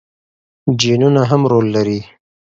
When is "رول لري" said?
1.51-1.99